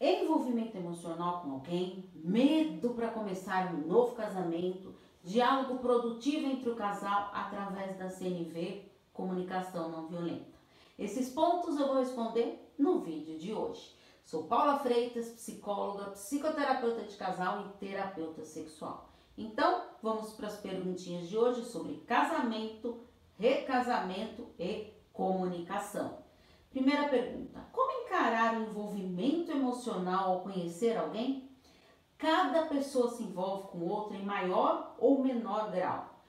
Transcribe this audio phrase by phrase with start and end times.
[0.00, 7.30] envolvimento emocional com alguém, medo para começar um novo casamento, diálogo produtivo entre o casal
[7.34, 10.58] através da CNV, comunicação não violenta.
[10.98, 13.94] Esses pontos eu vou responder no vídeo de hoje.
[14.24, 19.10] Sou Paula Freitas, psicóloga, psicoterapeuta de casal e terapeuta sexual.
[19.36, 23.00] Então, vamos para as perguntinhas de hoje sobre casamento,
[23.38, 26.18] recasamento e comunicação.
[26.70, 31.50] Primeira pergunta: como encarar o envolvimento emocional ao conhecer alguém?
[32.16, 36.20] Cada pessoa se envolve com outra em maior ou menor grau,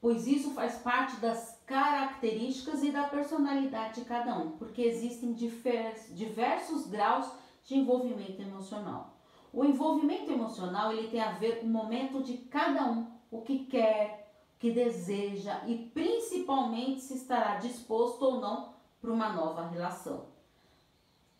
[0.00, 6.86] pois isso faz parte das características e da personalidade de cada um, porque existem diversos
[6.86, 7.30] graus
[7.64, 9.16] de envolvimento emocional.
[9.52, 13.66] O envolvimento emocional ele tem a ver com o momento de cada um, o que
[13.66, 18.72] quer, o que deseja e principalmente se estará disposto ou não
[19.02, 20.26] para uma nova relação.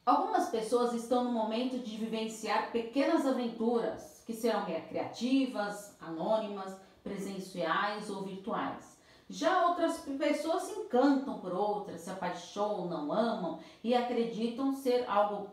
[0.04, 8.24] Algumas pessoas estão no momento de vivenciar pequenas aventuras que serão recreativas, anônimas, presenciais ou
[8.24, 9.00] virtuais.
[9.30, 15.48] Já outras pessoas se encantam por outras, se apaixonam, amam e acreditam ser algo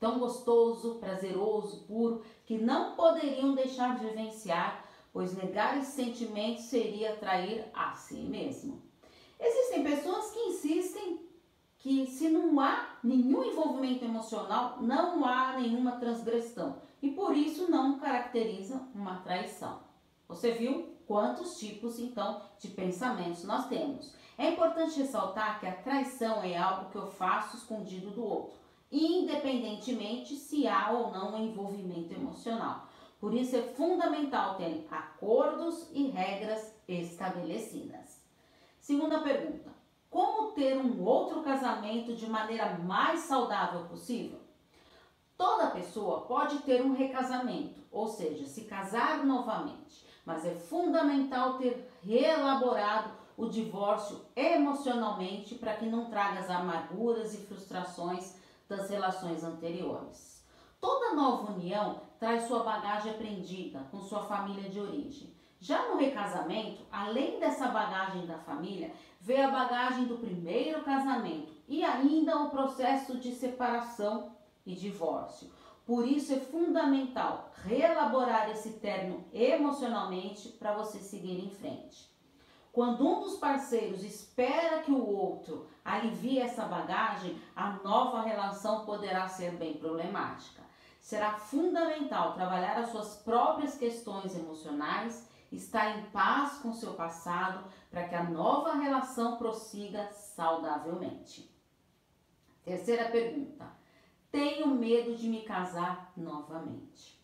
[0.00, 7.16] tão gostoso, prazeroso, puro, que não poderiam deixar de vivenciar, pois negar esse sentimento seria
[7.16, 8.82] trair a si mesmo.
[9.38, 11.21] Existem pessoas que insistem
[11.82, 17.98] que se não há nenhum envolvimento emocional, não há nenhuma transgressão e por isso não
[17.98, 19.80] caracteriza uma traição.
[20.28, 24.14] Você viu quantos tipos então de pensamentos nós temos?
[24.38, 28.54] É importante ressaltar que a traição é algo que eu faço escondido do outro,
[28.90, 32.86] independentemente se há ou não envolvimento emocional.
[33.18, 38.22] Por isso é fundamental ter acordos e regras estabelecidas.
[38.80, 39.81] Segunda pergunta:
[40.12, 44.38] como ter um outro casamento de maneira mais saudável possível?
[45.38, 51.90] Toda pessoa pode ter um recasamento, ou seja, se casar novamente, mas é fundamental ter
[52.04, 58.36] reelaborado o divórcio emocionalmente para que não traga as amarguras e frustrações
[58.68, 60.44] das relações anteriores.
[60.78, 65.34] Toda nova união traz sua bagagem aprendida com sua família de origem.
[65.62, 71.84] Já no recasamento, além dessa bagagem da família, vê a bagagem do primeiro casamento e
[71.84, 74.32] ainda o processo de separação
[74.66, 75.52] e divórcio.
[75.86, 82.10] Por isso é fundamental reelaborar esse término emocionalmente para você seguir em frente.
[82.72, 89.28] Quando um dos parceiros espera que o outro alivie essa bagagem, a nova relação poderá
[89.28, 90.60] ser bem problemática.
[90.98, 98.08] Será fundamental trabalhar as suas próprias questões emocionais estar em paz com seu passado para
[98.08, 101.50] que a nova relação prossiga saudavelmente.
[102.64, 103.66] Terceira pergunta:
[104.30, 107.20] tenho medo de me casar novamente.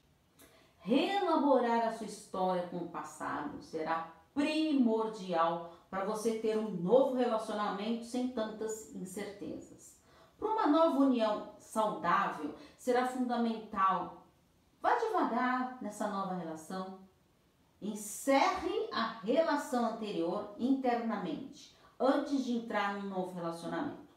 [0.80, 8.04] Reelaborar a sua história com o passado será primordial para você ter um novo relacionamento
[8.04, 9.98] sem tantas incertezas.
[10.38, 14.26] Para uma nova união saudável, será fundamental.
[14.80, 17.00] Vá devagar nessa nova relação,
[17.80, 24.08] Encerre a relação anterior internamente, antes de entrar num novo relacionamento.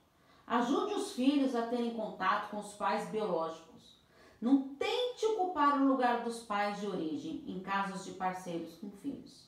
[0.48, 4.02] Ajude os filhos a terem contato com os pais biológicos.
[4.42, 9.48] Não tente ocupar o lugar dos pais de origem em casos de parceiros com filhos.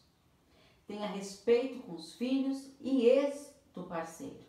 [0.85, 4.45] Tenha respeito com os filhos e ex do parceiro.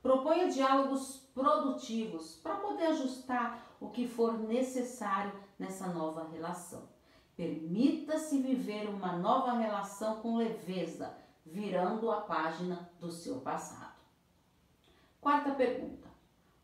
[0.00, 6.95] Proponha diálogos produtivos para poder ajustar o que for necessário nessa nova relação.
[7.36, 11.14] Permita-se viver uma nova relação com leveza,
[11.44, 13.94] virando a página do seu passado.
[15.20, 16.08] Quarta pergunta.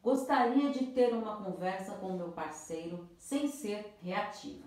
[0.03, 4.66] Gostaria de ter uma conversa com meu parceiro sem ser reativa.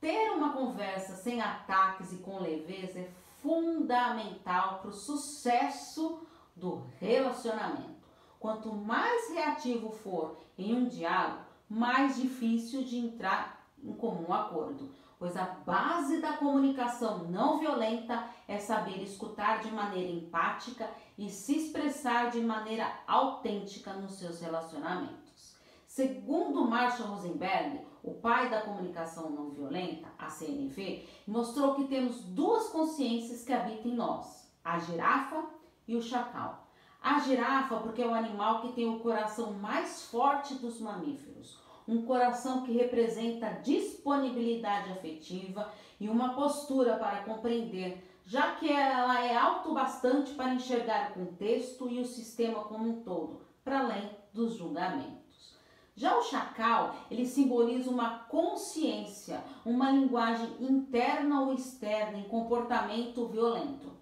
[0.00, 3.10] Ter uma conversa sem ataques e com leveza é
[3.42, 8.04] fundamental para o sucesso do relacionamento.
[8.38, 13.53] Quanto mais reativo for em um diálogo, mais difícil de entrar
[13.84, 20.10] em comum acordo, pois a base da comunicação não violenta é saber escutar de maneira
[20.10, 25.54] empática e se expressar de maneira autêntica nos seus relacionamentos.
[25.86, 32.68] Segundo Marshall Rosenberg, o pai da comunicação não violenta, a CNV, mostrou que temos duas
[32.68, 35.44] consciências que habitam em nós: a girafa
[35.86, 36.66] e o chacal.
[37.00, 42.02] A girafa, porque é o animal que tem o coração mais forte dos mamíferos um
[42.02, 45.70] coração que representa disponibilidade afetiva
[46.00, 51.88] e uma postura para compreender, já que ela é alto bastante para enxergar o contexto
[51.88, 55.54] e o sistema como um todo, para além dos julgamentos.
[55.96, 63.92] Já o chacal, ele simboliza uma consciência, uma linguagem interna ou externa em comportamento violento,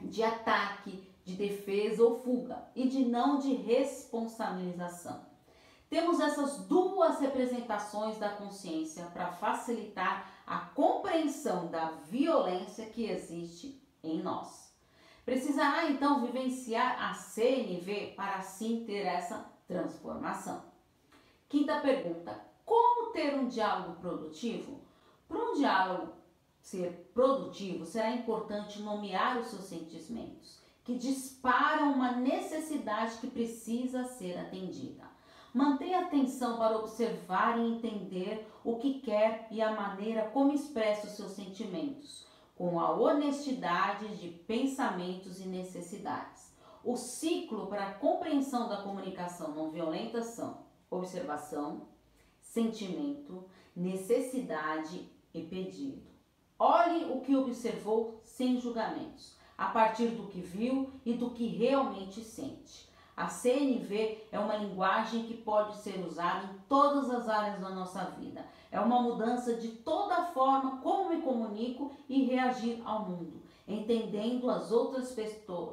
[0.00, 5.35] de ataque, de defesa ou fuga e de não de responsabilização.
[5.88, 14.20] Temos essas duas representações da consciência para facilitar a compreensão da violência que existe em
[14.20, 14.74] nós.
[15.24, 20.62] Precisará então vivenciar a CNV para assim ter essa transformação.
[21.48, 24.80] Quinta pergunta: como ter um diálogo produtivo?
[25.28, 26.12] Para um diálogo
[26.60, 34.36] ser produtivo, será importante nomear os seus sentimentos, que disparam uma necessidade que precisa ser
[34.36, 35.15] atendida.
[35.56, 41.14] Mantenha atenção para observar e entender o que quer e a maneira como expressa os
[41.14, 46.54] seus sentimentos, com a honestidade de pensamentos e necessidades.
[46.84, 50.58] O ciclo para a compreensão da comunicação não violenta são
[50.90, 51.88] observação,
[52.42, 53.42] sentimento,
[53.74, 56.06] necessidade e pedido.
[56.58, 62.20] Olhe o que observou sem julgamentos, a partir do que viu e do que realmente
[62.20, 62.94] sente.
[63.16, 68.04] A CNV é uma linguagem que pode ser usada em todas as áreas da nossa
[68.10, 68.44] vida.
[68.70, 74.50] É uma mudança de toda a forma como me comunico e reagir ao mundo, entendendo
[74.50, 75.16] as outras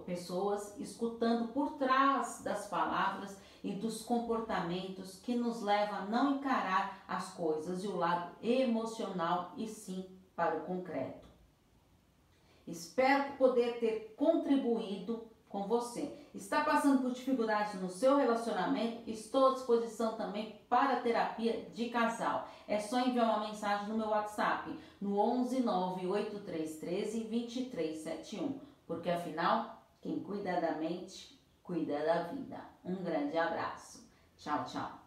[0.06, 7.04] pessoas, escutando por trás das palavras e dos comportamentos que nos leva a não encarar
[7.06, 11.28] as coisas e o lado emocional e sim para o concreto.
[12.66, 16.12] Espero poder ter contribuído com você.
[16.34, 19.08] Está passando por dificuldades no seu relacionamento?
[19.08, 22.50] Estou à disposição também para terapia de casal.
[22.68, 30.24] É só enviar uma mensagem no meu WhatsApp no 11 98313 2371, porque afinal, quem
[30.24, 32.60] cuida da mente, cuida da vida.
[32.84, 34.04] Um grande abraço.
[34.36, 35.03] Tchau, tchau.